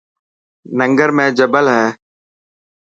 [0.77, 1.85] ننگر ۾ جبل هي.